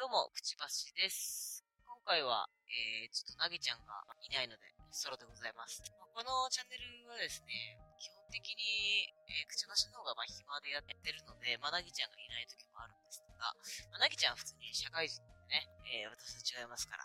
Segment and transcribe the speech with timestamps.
[0.00, 1.60] どうも、くちばしです。
[1.84, 5.84] 今回は、えー、ちょっとなぎちゃんがいないので、ソロでございます。
[5.92, 13.52] このチャンネルはですね、基本的に、えー、くちばしの方がま暇でやってるので、まあ、なぎちゃんがいない時もあるんですが、
[13.92, 17.04] まあ、なぎちゃんは普通に社会人でね、えー、私と違いますから、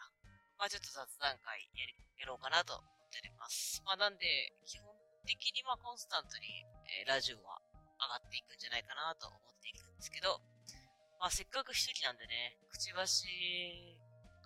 [0.55, 1.91] まあちょっと雑談会や、
[2.23, 3.83] やろうかなと思っております。
[3.83, 4.87] まあなんで、基本
[5.27, 6.47] 的にまあコンスタントに、
[7.03, 7.59] えー、ラジオは
[7.99, 10.39] 上がっていくんじゃないかなと思っていくんですけど、
[11.19, 13.25] まあせっかく一人なんでね、くちばし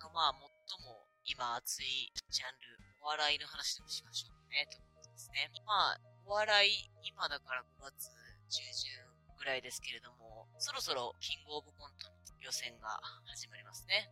[0.00, 5.50] のまあ最も今熱いジャンル、お笑いの話でもしましょうね、ということですね。
[5.66, 8.10] まあ、お笑い、今だから5月
[8.50, 8.90] 中旬
[9.38, 14.10] ぐらいですけれども、そろそろキングオブコントの予選が始まりますね。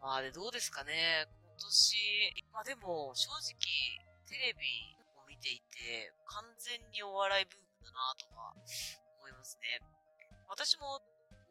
[0.00, 3.58] まあで、どうですかね、今年、まあでも、正直、
[4.28, 8.54] テレビを見ていて、完全にお笑いブームだなとは
[9.18, 9.80] 思いますね。
[10.48, 11.00] 私も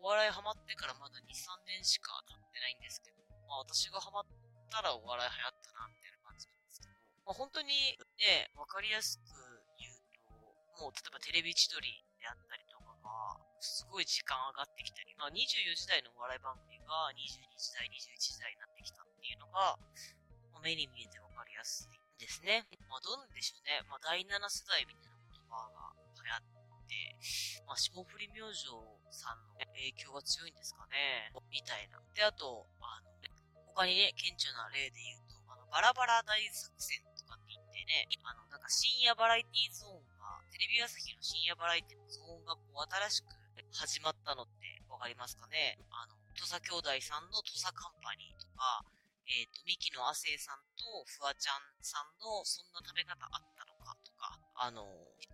[0.02, 4.26] お笑いハマってからまだ2、3年しか経ってないんですけど、まあ私がハマっ
[4.74, 7.70] たらお笑い流行ったな、みたいな感じなんですけど、まあ本当に
[8.18, 9.30] ね、わかりやすく
[9.78, 9.94] 言う
[10.26, 11.86] と、もう例えばテレビ千鳥
[12.18, 19.78] であったりとかが、すごい時間上がってきたり、まあ24時台のお笑い番組が22時台、21時台になってきたっていうのが、
[20.50, 22.66] ま、目に見えてわかりやすいんですね。
[22.90, 23.86] まあどうなんでしょうね。
[23.86, 28.68] まあ第7世代みたいな言葉が流行って、まあ、霜降り明星
[29.12, 31.32] さんの影響が強いんですかね。
[31.52, 32.00] みたいな。
[32.16, 33.12] で、あと、あの、
[33.76, 48.84] 他にね、顕著な例で言うと、あの、バラバラ大作戦とかって言ってね、あの、なんか深夜バラエティゾーンが、テレビ朝日の深夜バラエティのゾーンがこう新しく始まったのってわかりますかねあの、土佐兄弟さんの土佐カンパニーとか、
[49.32, 54.84] えっ、ー、と、ミキの亜生さんとフワちゃんさんのそんな食べ方あったのかとか、あの、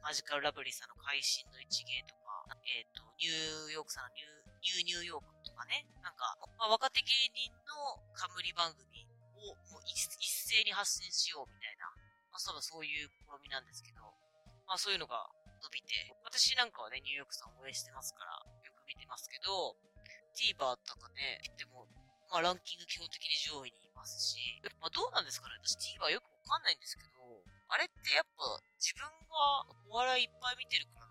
[0.03, 2.27] マジカルラブリーさんの会心の一芸とか、
[2.64, 9.08] えっ、ー、と、ニューヨークさんのニュー、ニューニューヨークとかね、なんか、まあ、若手芸人の冠番組
[9.40, 11.92] をもう一斉に発信しようみたいな、
[12.31, 14.02] まあ、そうそういう試みなんですけど、
[14.68, 15.24] まあそういうのが
[15.63, 18.35] 伸びて、私なんかはね、ニューヨークさん応援してますから、
[18.68, 19.79] よく見てますけど、
[20.35, 21.88] TVer とかね、でも、
[22.29, 25.56] まあランキング基本的に上位にいますし、まあどうなんですかね。
[25.64, 27.16] 私 TVer よくわかんないんですけど、
[27.72, 28.44] あれってやっぱ
[28.75, 31.06] 自分がお笑いいっぱい見てるから、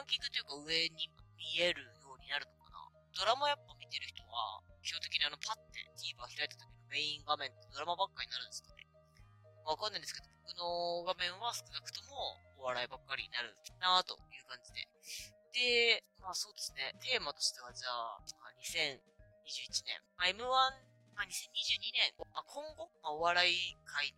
[0.00, 2.88] ランキングというか上に見えるようになるのかな。
[3.12, 8.88] ドラマやっぱ見てる人は、基本的にあのパッて TVer 開いた時のメイン画面ってドラマばっかりになるんですかね。
[9.68, 12.32] わかんないんですけど、僕の画面は少なくとも
[12.64, 14.88] お笑いばっかりになるなぁという感じで。
[15.52, 18.24] で、まあそうですね、テーマとしてはじゃあ、
[18.56, 20.48] 2021年、まあ、M1、
[21.12, 24.16] まあ、2022年、まあ、今後、まあ、お笑い界に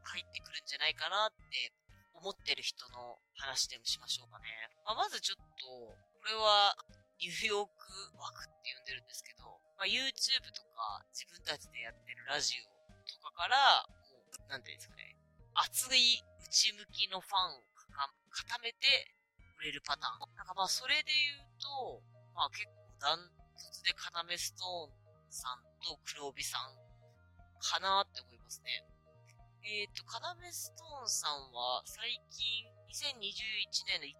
[0.00, 1.76] 入ってくるんじゃないかなって
[2.20, 4.46] 思ってる人の話でもしましょうかね。
[4.84, 5.96] まあ、まずちょっと、こ
[6.28, 6.76] れは
[7.16, 7.72] ニューヨーク
[8.20, 9.44] 枠って呼んでるんですけど、
[9.80, 12.68] まあ、YouTube とか自分たちでやってるラジオ
[13.08, 15.16] とかから、もう、なんていうんですかね、
[15.56, 17.70] 熱い内向きのファンを
[18.28, 19.16] 固めて
[19.60, 20.36] 売れるパターン。
[20.36, 22.02] なんかまあそれで言うと、
[22.34, 23.18] まあ結構ダン
[23.56, 26.72] トツでカナメストーンさんと黒帯さん
[27.60, 28.84] かなって思いますね。
[29.62, 34.14] えっ、ー、と、カナメストーンさんは最近、2021年の1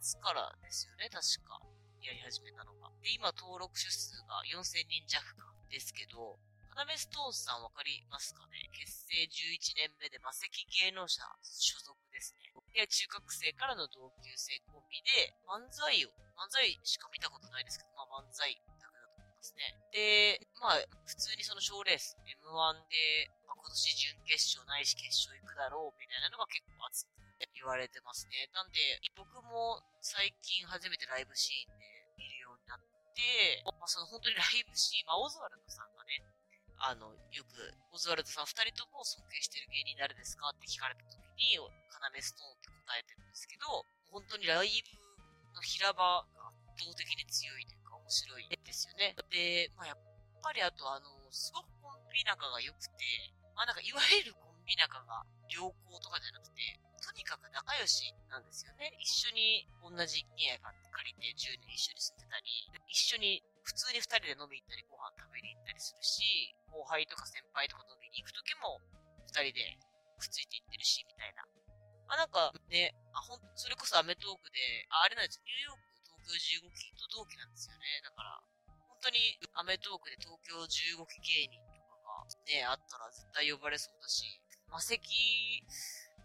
[0.00, 1.60] 月からですよね、確か。
[2.04, 2.92] やり始めたのが。
[3.00, 6.36] で、今登録者数が4000人弱かですけど、
[6.74, 8.68] カナメストーンさんわかりますかね？
[8.74, 12.50] 結成11年目で魔石芸能者所属ですね。
[12.74, 19.78] で、中学生からの同級生コンビで、漫才を、漫才しか見たことないですけど、まあ漫才だけだと思いますね。
[19.94, 23.30] で、まあ、普通にその賞レース、M1 で、
[23.64, 27.24] 今年準決勝ないし決勝行くだろうみたいなのが結構熱く
[27.56, 28.44] 言われてますね。
[28.52, 31.88] なんで、僕も最近初めてライブシーンで
[32.20, 32.80] 見るようになっ
[33.16, 36.20] て、まあ、その本当にライブシーン、まあ、オズワルドさんがね、
[36.76, 41.56] あの、よく、オズワルドさん二人とも尊敬してる芸人誰ですかって聞かれた時に、
[41.88, 49.16] カナメストーンって答えてるんですけど、本当にライブの平場が圧倒的に強いというか面白いですよね。
[49.30, 49.98] で、まあ、やっ
[50.42, 58.90] ぱりあとあの、すごくコンビ仲が良くて、まあなんかいわゆるコンビ仲が良好とかじゃなくて、とにかく仲良しなんですよね。
[58.96, 62.48] 一緒に同じ家が借りて10年一緒に住んでたり、
[62.88, 68.80] 一緒に普通に二人で飲み行ったりご飯食べに行ったりするし、後輩とか先輩とか飲みに行くときも
[69.28, 69.76] 二人で
[70.16, 71.44] くっついて行ってるし、みたいな。
[72.08, 75.44] まあなんかね、あ、ほん、それこそアメトークで、あ、あれなんですよ。
[75.44, 75.92] ニューヨーク、
[76.24, 77.84] 東京15期と同期なんですよね。
[78.00, 78.40] だから、
[78.88, 81.73] 本当にアメトークで東京15期芸人
[82.48, 84.96] ね、あったら絶対呼ばれそうだし、魔石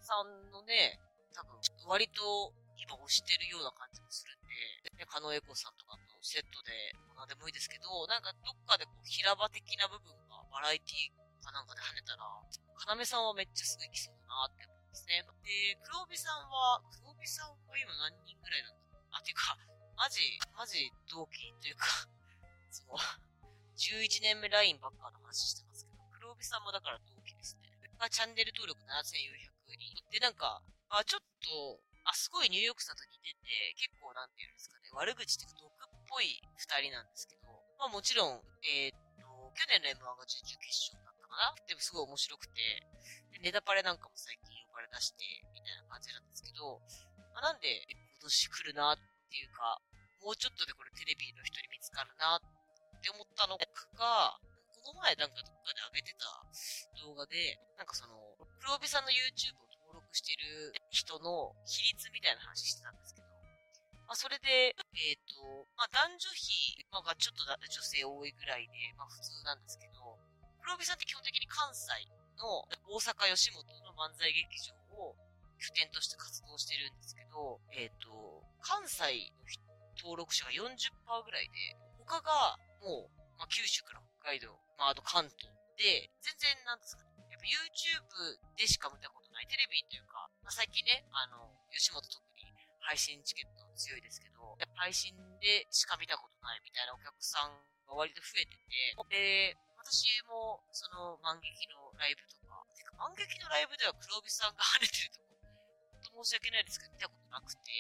[0.01, 1.00] さんのね、
[1.36, 11.12] 多分、割と今推してるような感じもするんで、ね、カノエコさんとかとセットで、何でもいいですけど、なんかどっかでこう平場的な部分がバラエティ
[11.44, 15.24] かなんかで跳ねたら、かなめさんはめっちゃすぐ行きそうだなって思うんですね。
[15.44, 19.57] で、黒帯さんは、黒帯さんは今何人ぐらいなんだろうあ、ていうか、
[20.00, 20.19] マジ、
[20.56, 22.07] マジ同期というか
[22.72, 22.96] その、
[23.75, 25.88] 11年目ラインばっかの話してますけど、
[26.39, 27.68] 黒帯さんもだから同期ですね。
[28.00, 29.91] まあ、チャンネル登録7400人。
[30.07, 41.59] で、なんか、あ、ちょっと、あ、すごいニューヨークさんと似てて、結構なんていうんですかね、悪口っていうか毒っぽい二人なんですけど、まあもちろん、えー、っと、去年の M1 が準々決勝だったかな。
[41.68, 42.88] でもすごい面白くて、
[43.36, 46.80] でネタパレなんかも最近呼ばれ出して、みたいな感じなんですけど、
[47.36, 48.97] まあ、なんで今年来るなっ
[49.27, 49.83] ていうか、
[50.24, 54.39] もうちょっとでこれテレビの人に見つかるなって思ったのが、
[54.89, 56.25] この前なんかどっかで上げてた
[57.06, 58.18] 動画で、なんかその、
[58.57, 63.30] 黒帯さんの YouTube を登録してる人の比率みたいな話してたんですけど、
[64.09, 70.18] まあそれで、えっ、ー、と、まあ男女比、まあちょっと女性多いぐらいで、まあ普通なんですけど、
[70.65, 71.94] 黒帯さんって基本的に関西
[72.41, 74.41] の大阪吉本の漫才劇
[74.74, 75.13] 場を
[75.62, 79.30] 拠点として活動してるんですけど、えっ、ー、と、関西
[79.62, 80.65] の登録者が40%
[81.21, 85.50] ぐらいで、他がもう、まあ、九州から海道、まあ、あと関東
[85.80, 92.51] で、全然なんですかね、やっぱ YouTube でしか見たことない、テレビというか、まあ、最近ね、あの、吉本特に
[92.83, 97.56] 配信チケット強いですけど、配信でしか見たことないみたいなお客さん
[97.88, 107.72] が割と増えてて、で、私も、その、万劇のライブとか、てか、万劇のライブでは黒帯さんが跳ねてるとこ、ほんと申し訳ないですけど、見たことなくて、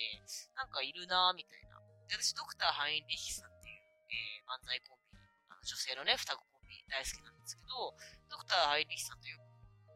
[0.55, 1.75] なんかいるなぁ、みたいな。
[2.07, 5.08] で、私、ドクターハインリヒさんっていう、えー、漫才コンビ、
[5.59, 7.91] の女性のね、双子コンビ大好きなんですけど、
[8.31, 9.43] ドクターハインリヒさんとよく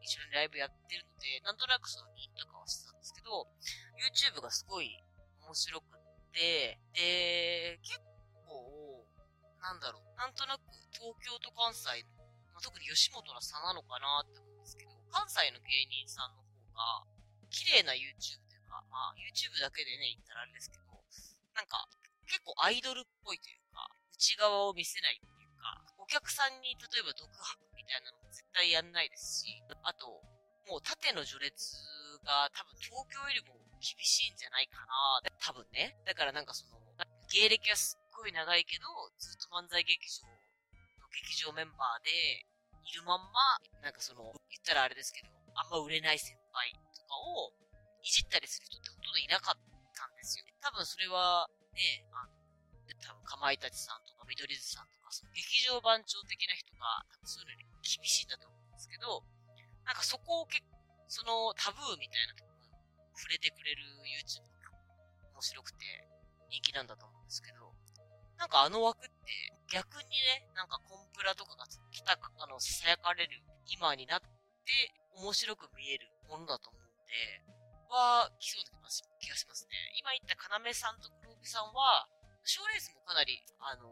[0.04, 3.48] 一緒にライブやってるので、なんとなくその認とかはしてたんですけど、
[3.96, 4.92] YouTube がすごい
[5.40, 7.96] 面白くって、で、結
[8.44, 9.08] 構、
[9.64, 11.88] なんだろう、なんとなく東京と関西
[12.20, 17.08] の、まあ、特に吉本の差なのかなって思うんですけど、関西の芸人さんの方が、
[17.48, 20.84] 綺麗な YouTube というか、まあ YouTube だけでね、言ったらあれですけど、
[21.54, 21.88] なんか、
[22.26, 25.20] 結構アイドルっぽいというか、内側を見せない、
[26.04, 30.20] お客さんに例えば独白みたいなのも絶対やんないですし、あと、
[30.68, 31.80] もう縦の序列
[32.28, 35.96] が多分東京よりも厳しいんじゃないかな、多分ね。
[36.04, 36.76] だからなんかその、
[37.32, 38.84] 芸歴はすっごい長いけど、
[39.16, 42.44] ずっと漫才劇場の劇場メンバーで、
[42.84, 47.56] いるまんま、なんかその、言ったらあれですけど、あんま売れない先輩とかを、
[48.04, 50.44] いじったりする人ってほとんどいなかったんですよ。
[50.60, 52.43] 多分それは、ね、あの、
[53.00, 59.24] 多分、かまいたちさんとか、見取り図さんとか、その劇場番長的な人が、多分そういうのに厳しいんだと思うんですけど、
[59.88, 60.76] なんかそこを結構、
[61.08, 62.54] そのタブーみたいなところ
[63.14, 64.72] 触れてくれる YouTube が
[65.32, 65.84] 面白くて
[66.50, 67.72] 人気なんだと思うんですけど、
[68.36, 74.26] なんかあの枠って逆にね、なんかコンプラとかが来た、あの、囁かれる今になって
[75.16, 77.14] 面白く見えるものだと思うんで、
[77.88, 78.88] は来そうな
[79.20, 79.76] 気がしますね。
[79.98, 82.08] 今言った要さんと黒帯さんは、
[82.44, 83.88] 賞レースもかなり、あの、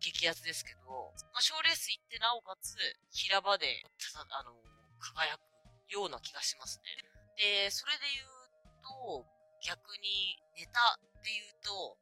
[0.00, 2.74] 激アツですけど、まあ、賞レース行ってなおかつ、
[3.10, 4.54] 平場で、ただあの、
[4.98, 5.40] 輝く
[5.88, 6.90] ような気がしますね。
[7.38, 8.26] で、それで言う
[8.82, 9.26] と、
[9.62, 11.96] 逆にネタで言うと、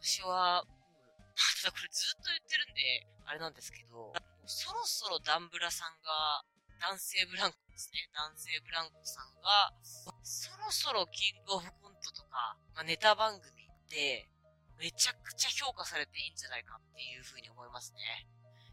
[0.00, 0.64] 私は、
[1.62, 4.12] ただこれずっと言ってるんで、あれなんですけど、
[4.44, 6.44] そろそろダンブラさんが
[6.80, 8.08] 男性ブランコですね。
[8.12, 9.72] 男性ブランコさんが、
[10.22, 14.28] そろそろキングオブコントとか、まあ、ネタ番組で、
[14.80, 18.24] めちゃくちゃ評価されていいんじゃないかっていうふうに思いますね。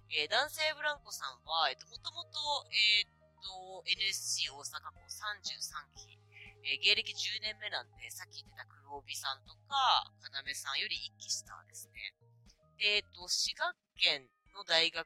[0.07, 2.39] えー、男性ブランコさんは、えっ、と、もともと、
[2.71, 3.11] えっ、
[3.43, 6.15] と、NSC 大阪校33期、
[6.63, 12.15] えー、芸歴10年目なんで、さっき言ってた黒帯さんとか、要さんより一期したですね。
[12.79, 14.23] で、えっ、と、滋賀県
[14.55, 15.03] の大学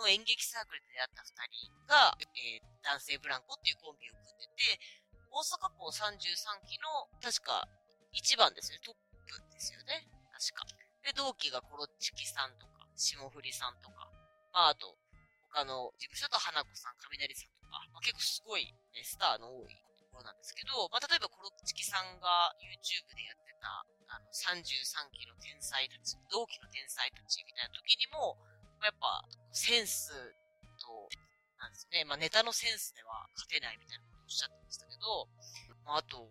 [0.00, 4.80] の演劇サークルで出会った二人が、えー、男性ブランコっていうコンビを組んでて、
[5.28, 7.68] 大阪校33期の、確か、
[8.16, 8.80] 1番ですね。
[8.80, 8.94] トッ
[9.28, 10.13] プですよね。
[10.44, 10.68] 確か。
[11.00, 14.12] で、同期がコロッチキさんとか、霜降りさんとか、
[14.52, 14.92] まあ、あと、
[15.48, 28.36] 他の事務所と花子さん、雷さんとか、まあ、結構すごい、ね、スターの多いところなんですけど、まあ、例えばコロッチキさんが YouTube でやってた、あの、33期の天才たち、同期の天才たちみたいな時にも、
[28.84, 30.12] やっぱ、センス
[30.76, 31.08] と、
[31.56, 35.24] なんですね、まあネタのセンスでは勝てないみたいなことをおっしゃってましたけど、
[35.88, 36.28] まああと、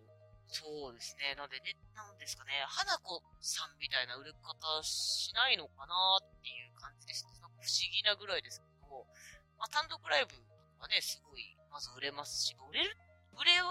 [0.54, 1.34] そうですね。
[1.34, 4.54] なんでね、なんですかね、花子さんみたいな売れ方
[4.86, 7.34] しないのかなっていう感じですね。
[7.42, 9.02] なんか不思議なぐらいですけど、
[9.58, 10.38] まあ単独ライブと
[10.78, 12.94] かね、すごい、まず売れますし、売れる、
[13.34, 13.66] 売れる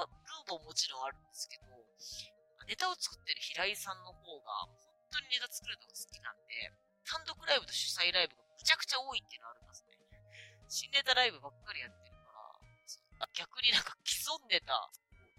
[0.51, 1.71] ももちろんあるんですけど、
[2.67, 4.75] ネタを作ってる平井さんの方が、本
[5.07, 6.67] 当にネタ作るのが好きなんで、
[7.07, 9.95] 単独ライブと主催ライブがむちゃくちゃ多いっていうのがあるんですね。
[10.67, 14.91] 新ネタライブばっかりやってるから、逆になんか既存ネタ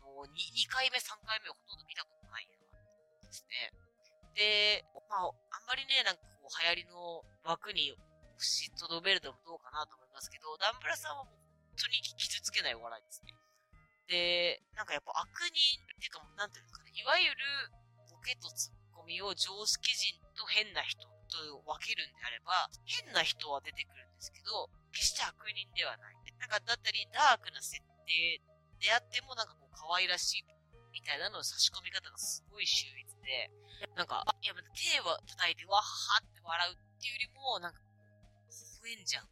[0.05, 3.73] の 2, 2回目、3回目をほとんど見たことないなですね。
[4.37, 7.99] で、まあ、あんまりね、なんかこう、流行りの枠に押
[8.39, 11.35] しとどめるのもどうかなと思いますけど、ダンブラさんはもう
[11.75, 13.33] 本当に傷つけないお笑いですね。
[14.07, 17.73] で、なんかやっぱ悪人っていうか、なんていうんですかね、いわゆる
[18.11, 26.15] ボケとツッコミを常識人と変な人と分けるんであれば、変な人は出てくるんですけど、決して悪人ではない。
[26.39, 28.43] なんかだったり、ダークな設定
[28.85, 30.45] であってもなんかこう可愛らしい
[30.93, 33.51] みたいなのの差し込み方がすごい秀逸で、
[33.97, 37.81] なんか、いや、手を叩いてわははって笑うっていうよりも、なんか、
[38.85, 39.27] 微笑んじゃう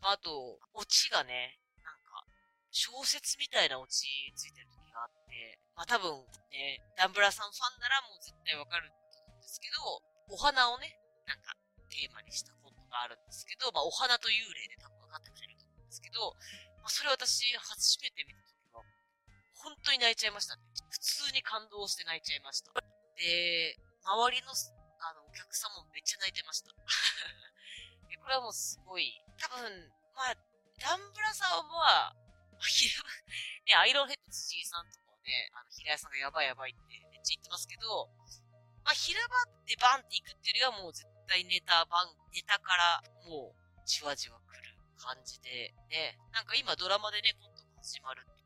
[0.00, 0.12] な。
[0.12, 2.24] あと、オチがね、なんか
[2.70, 11.54] 小説みたいなオチついてる時があって、まあ多分ね、ダンブラさんファンならもう絶対わかると思うんですけど、お花をね、なんか
[11.90, 16.32] テーマにしたことがあるんですけど、まあお花と幽霊で多分分かってくれると思うんですけど、
[16.80, 18.37] まあそれ私初めて見た、
[19.62, 20.62] 本当に泣いちゃいましたね。
[20.90, 22.72] 普通に感動して泣いちゃいました。
[23.18, 26.70] で、周りの、あの、お客さんもめっちゃ泣いてました。
[28.22, 30.36] これはもうすごい、多分、まあ、
[30.78, 32.14] ダンブラさんは、
[33.66, 38.08] ね、アイロンヘッド辻井さんとかはね、あの、平井さんがやばいやばいってめっちゃ言ってますけど、
[38.84, 48.37] まあ、平場ってバンっていくっていうよりはもう絶対ネタバン、ネタからもうじわじわ来る感じで、ね、なんか今ドラマでね、コントが始まるっ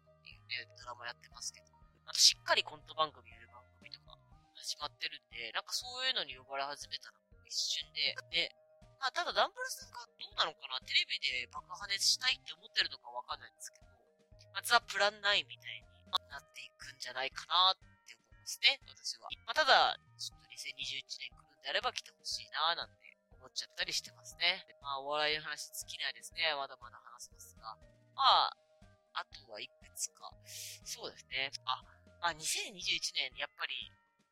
[0.61, 1.73] ね、ドラマやってますけど、
[2.05, 4.19] あとしっかりコント番組やる番組とか
[4.57, 7.17] 始まってるんで、なんかそういうのに呼ばれ始めたら
[7.49, 8.53] 一瞬で、ね、
[9.03, 13.91] まあ、ただダンブルさんがどうなのかなテレビで爆破熱したいって思ってるのかわかんないんですけど、
[14.55, 15.89] まあ、ザ・プラン9みたいに
[16.31, 19.27] なっていくんじゃないかなって思いますね、私は。
[19.43, 24.63] まあ、ただ、ちょっと2021年来るんであれば来てほしいななんて思っちゃったりしてますね。
[24.79, 26.55] まあ、お笑いの話尽きないですね。
[26.55, 27.75] まだまだ話せますが。
[28.15, 28.57] まあ、
[29.15, 30.31] あとはいくつか。
[30.85, 31.51] そうですね。
[31.65, 31.83] あ、
[32.21, 33.75] まあ、2021年、やっぱり、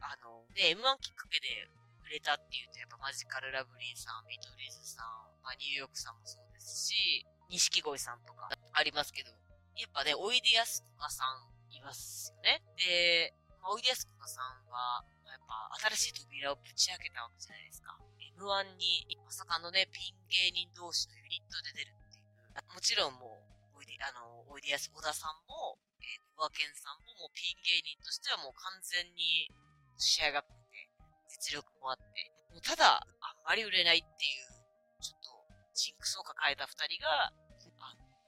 [0.00, 1.68] あの、ね、M1 きっかけで
[2.06, 9.30] 売れたっていうと、やっぱマジカルラブリーさん、見取り図さん、まあ、ニューヨークさんもそうですし、錦鯉さんとかありますけど、
[9.76, 12.62] やっぱね、おいでやすこがさんいますよね。
[12.76, 17.94] で、まあ、おいでやすこがさんはま、やっぱ新しい扉をぶち開けたわけじゃないですか。
[18.40, 22.74] M1 にまさかのね、ピン芸人同士のユニットで出るっていう。
[22.74, 23.39] もちろんもう、
[23.80, 29.48] おいで、あの、おいでやす小田さんも、えー、小賀健さんももうピン芸人としてはもう完全に
[29.96, 30.84] 仕上がってて、
[31.32, 34.52] 実力もあって、もうただ、あんまり売れないっていう、
[35.00, 35.32] ちょっと、
[35.72, 37.32] ジンクスを抱えた二人が、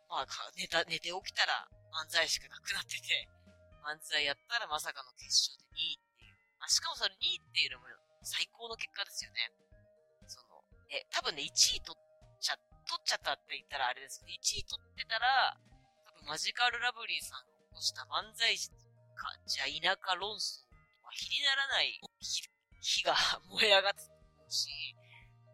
[0.08, 3.28] まあ、寝た、寝て起きたら漫才しかなくなってて、
[3.84, 6.36] 漫才やったらまさかの決勝で2位っていう。
[6.64, 7.92] あ、しかもそれ2位っていうのも
[8.24, 9.52] 最高の結果ですよね。
[10.28, 12.56] その、え、多分ね、1位取っちゃ、
[12.86, 15.56] 取っちゃったって言ったらあれですけど、1位取ってたら、
[16.06, 18.70] 多分マジカルラブリーさんが起こした漫才師
[19.14, 20.74] か、じゃあ田舎論争と
[21.04, 22.00] は比にならない
[22.80, 23.14] 火が
[23.50, 24.68] 燃え上がってたと思うし、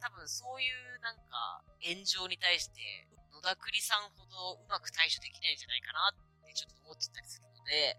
[0.01, 7.95] 多分そういうなんか炎上に対して野田栗さんほどうまく対処できないんじゃないかなってちょっと思ってたりするので、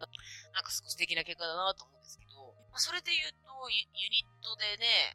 [0.52, 5.14] なんか少し素敵な結果だなと思うんですけど、まあ、それで言うとユ、ユニットでね、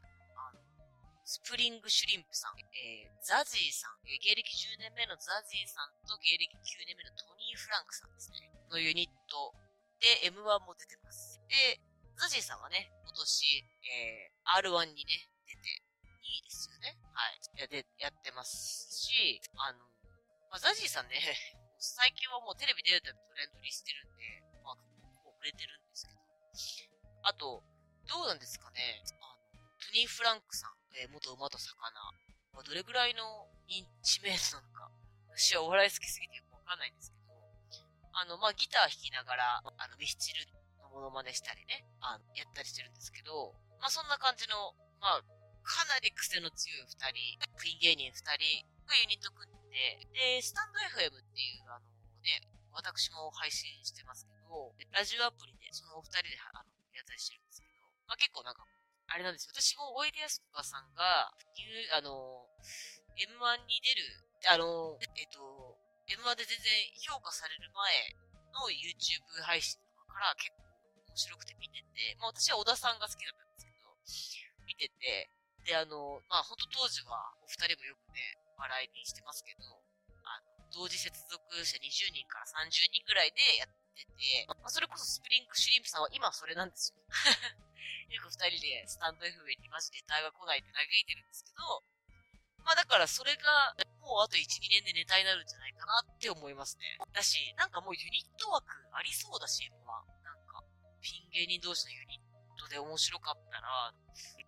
[1.24, 9.56] スプリングシュリンプさん、えー、ザジーさん、えー、芸歴10年目のザジーさんと芸歴9年目のトニー・フランクさんですね、のユニット
[10.04, 11.40] で M1 も出てます。
[11.48, 11.80] で、
[12.20, 13.24] ザジーさんはね、今年、
[13.88, 15.80] えー、R1 にね、出て、
[16.20, 16.92] 2位ですよね。
[17.16, 17.40] はい。
[17.56, 19.80] や、で、やってますし、あの、
[20.52, 21.16] まあ、ザジーさんね、
[21.80, 26.20] 最近はもうテレビ出るたびトレンドにしてるんで、まあ、結構売れてるんですけど。
[27.24, 27.64] あと、
[28.04, 29.33] どうなんですかね、あ、
[29.94, 31.86] ニー・フランクさん、えー、元馬と魚、
[32.50, 34.90] まあ、どれぐらいの認知名度なのか、
[35.30, 37.38] 私はお笑い好きすぎてよくわかんないんですけど、
[38.10, 40.42] あの、まあ、ギター弾きながら、あの、ミスチル
[40.82, 45.22] のモノマネしたりね、あの、やったりしてるんですけど、まあ、そんな感じの、まあ、
[45.62, 51.86] かなり癖の強い二人、クイーン芸人二人がユニット組んで、で、スタンド FM っていう、あの
[52.18, 52.42] ね、
[52.74, 58.66] 私も配信してますけど、ラジオアプリでそのお二人であのやったりしてるんですけど、まあ、結構なんか、
[59.08, 59.52] あれなんですよ。
[59.54, 62.46] 私もおいでやすこがさんが、普及あの、
[63.14, 64.02] M1 に出る、
[64.50, 65.40] あの、えっと、
[66.08, 66.68] M1 で全然
[67.08, 68.16] 評価される前
[68.52, 70.68] の YouTube 配信とかから結構
[71.08, 75.30] 面白くて見てて、まあ私は小田さんが好きだったんですけど、見てて、
[75.64, 79.64] で、あの、まあ本当当時はお二人もよくね、笑いにしてますけど、
[80.26, 87.00] あの、同時接続者20人から30人ぐらいでやってて、まあ、それこそスプリングシュリンプさんは今それなんですよ。
[88.10, 91.82] よく二人でスタンド FM にマジネタが来ないって嘆いてるんですけど、
[92.64, 96.96] まあだからそれが、もうあと1、2年でネタになるんじゃないかなって思いますね。
[97.12, 100.64] だし、なんかもうユニット枠ありそうだし、まあ、なんか、
[101.00, 103.92] ピン芸人同士のユニットで面白かったら、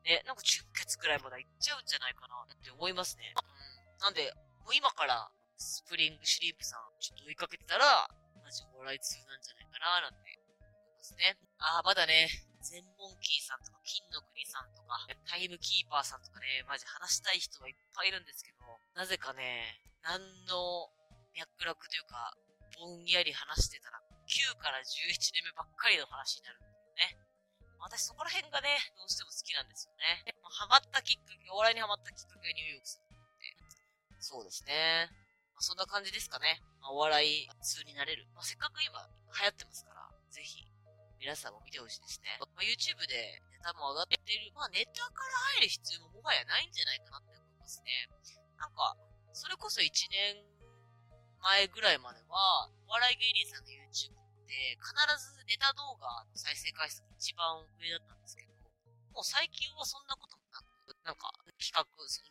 [0.04, 3.34] ね、なんか純潔くらいまで行っちゃうんじゃないかなって思いますね。
[3.36, 4.00] うん。
[4.00, 4.32] なんで、
[4.64, 8.08] もう今からスプリングシリンプさんちょっと追いかけてたら、
[8.44, 11.36] マジお笑い通なんじゃないかななんて思いますね。
[11.58, 12.28] ああ、まだね、
[12.66, 14.98] 全モンキーさんとか、金の国さんとか、
[15.30, 18.66] タイムキーパーさんとかね、マジ話したい人はいっぱいいるんですけど、
[18.98, 20.18] なぜかね、何
[20.50, 20.90] の
[21.38, 22.34] 脈絡というか、
[22.74, 26.74] ぼんやり話してたら、9から11年目ばっかりの話になるんだよ
[27.14, 27.26] ね。
[27.78, 30.26] 私そこら辺がね、どうしても好きなんですよね。
[30.42, 33.06] ハマったきっかけ、お笑いにハマったきっかけがニューヨークさんっ
[33.38, 33.54] て。
[34.18, 35.06] そうですね。
[35.54, 36.58] まあ、そんな感じですかね。
[36.82, 38.26] まあ、お笑い通になれる。
[38.34, 38.98] まあ、せっかく今
[39.38, 40.66] 流行ってますから、ぜひ
[41.20, 42.36] 皆さんも見てほしいですね。
[42.40, 44.52] まあ、YouTube でネタも上がってる。
[44.52, 48.08] まあネタから入る必要ももはやないんじゃないかなって思いますね。
[48.60, 48.96] なんか、
[49.32, 50.44] それこそ1年
[51.40, 58.52] 前ぐらいまでは、お笑い芸人さんの YouTube って必ずネタ動画の再生回数が一番上だったんですけど、
[59.12, 61.84] もう最近はそんなこともなく、なんか企画、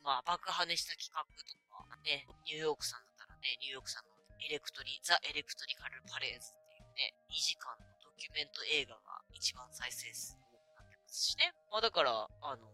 [0.04, 11.54] まあ爆破ねした企画とか、ね、ニューヨークさんだったらね、ニューヨークさんのエレクトリ、ザ・エレクトリカル・パレーズっていうね、2時間のドキュメント映画が一番再生数多くなってますしね。
[11.72, 12.68] まあだから、あの、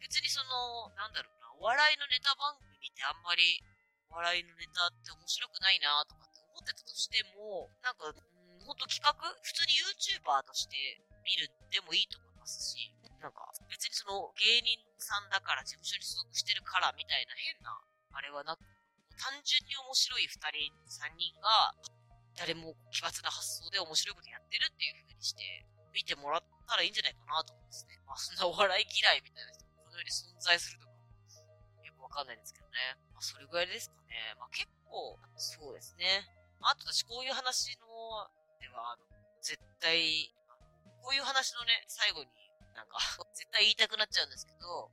[0.00, 3.60] 別にその、なんだろうな、お笑いのネタ番組ってあんまり、
[4.08, 8.14] お笑いのネタって面白くないなとかって思ってたとしても、なんか、ん、
[8.64, 10.76] ほんと企画普通に YouTuber として
[11.24, 17.74] 見るでもいいと思いますし、なんか、別にその芸人さんだから事務所に所属してるからみたいな変な、
[18.12, 18.62] あれはなく、
[19.18, 21.74] 単純に面白い二人、三人が、
[22.36, 25.66] 誰も奇抜な発想で面白いことやってるっていう風にして、
[25.96, 27.96] 見てもらったらいいんじゃないかなと思うんですね。
[28.04, 30.92] まあ、そんなお笑い嫌いみたいな人がこの世に存在するとか、
[31.88, 33.00] よくわかんないんですけどね。
[33.16, 34.36] まあ、それぐらいですかね。
[34.36, 36.28] まあ、結構、そうですね。
[36.60, 37.88] あと私、こういう話の、
[38.60, 39.08] では、あの、
[39.40, 40.28] 絶対、
[41.00, 42.28] こういう話のね、最後に、
[42.76, 43.00] なんか
[43.32, 44.92] 絶対言いたくなっちゃうんですけど、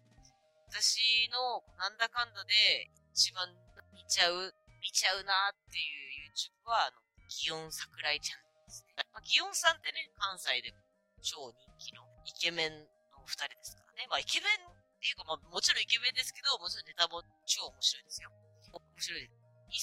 [0.72, 3.52] 私の、なんだかんだで、一番
[3.92, 7.03] 見ちゃう、見ちゃうなっていう YouTube は、あの、
[7.42, 8.94] ギオン桜井チャンネルですね。
[9.10, 9.22] まあ、
[9.58, 10.78] さんってね、関西でも
[11.22, 14.06] 超人気のイケメンのお二人ですからね。
[14.10, 18.30] まあ、イケメンっていうか、まあ、もちろんイケメンですけど、もちろんネタも超面白いですよ。
[18.70, 19.34] 面白いです。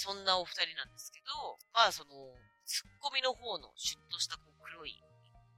[0.06, 5.02] そんなお二人なんですけど、まあ、その、ツッコミの方のシュッとしたこう黒い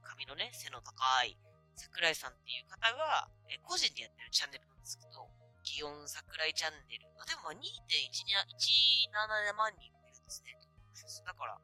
[0.01, 1.37] 髪のね、背の高い
[1.75, 5.29] 桜井さんっていう方が、え個人でやってるチャンネルなんですけど、
[5.61, 7.05] ギオン桜井チャンネル。
[7.21, 10.57] あでもまあ2.17万人いるんですね。
[11.25, 11.59] だから、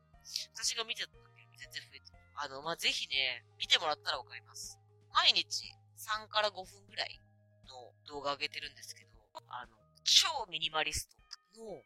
[0.53, 2.19] 私が見てた時より全然増えてる。
[2.35, 4.79] あの、まあ、ぜひね、見てもらったらわかります。
[5.11, 7.19] 毎日3から5分ぐらい
[7.67, 9.11] の動画上げてるんですけど、
[9.49, 11.17] あの、超ミニマリスト
[11.59, 11.83] の、う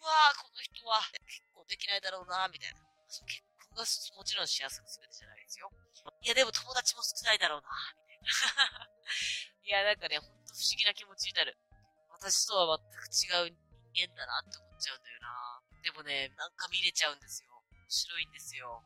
[0.00, 2.80] わぁ、この人は結婚できないだろうなみたいな。
[3.12, 3.84] 結婚が
[4.16, 5.70] もちろんしやすく全てじゃないですよ。
[6.22, 7.68] いや、でも友達も少ないだろうな
[7.98, 8.88] みたいな。
[9.62, 11.58] いや、なんかね、ほんと不思議な気持ちになる。
[12.08, 13.56] 私とは全く違う
[13.92, 17.51] 人間だなって思っちゃうんだよなでもね、なんか見れちゃうんですよ。
[17.92, 18.80] 白いんですよ。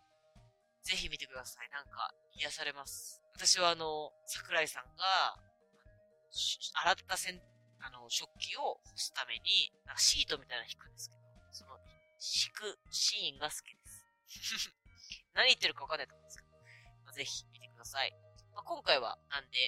[0.83, 1.71] ぜひ見てください。
[1.71, 3.23] なんか、癒されます。
[3.35, 5.39] 私はあの、桜井さんが、
[6.83, 7.41] 洗ったせん、
[7.79, 11.79] あの、食器を干すために、なんかシートみたいなの引くんですけど、その、
[12.19, 14.75] 敷くシーンが好きです。
[15.35, 16.51] 何言ってるかわかんないと思うんですけど、
[17.05, 18.11] まあ、ぜひ見てください。
[18.55, 19.59] まあ、今回は、なんで、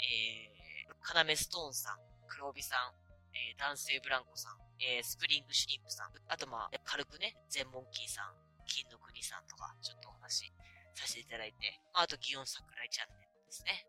[0.00, 2.94] えー、カナメストーンさん、黒帯さん、
[3.36, 10.52] えー、男性ブランコさん、えー、スプリングシュリンプさん、あとまあ、軽くね、全モンキーさん、金の国さんとか、ちょっとお話し
[10.94, 13.86] させていただいて、まあ、と、祇園桜井チャンネルですね。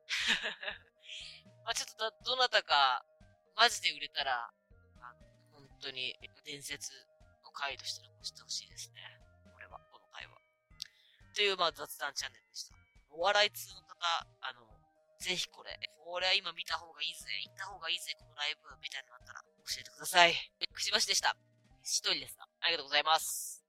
[1.66, 3.06] まあ、ちょっとどどなたか、
[3.56, 4.52] マジで売れたら、
[5.02, 5.20] あの、
[5.52, 6.92] 本当に伝説
[7.44, 9.02] の回として残してほしいですね。
[9.54, 10.38] これは、この回は。
[11.36, 12.76] という、まあ、雑談チャンネルでした。
[13.10, 14.68] お笑い通の方、あの、
[15.20, 20.34] ぜひこれ、これは今見た方がいいぜ、行った方がいいぜ、このライブ、みたいなのあったら教えてください。
[20.74, 21.38] くしばしでした。
[21.84, 23.61] 一人ですが、ありがとうございます。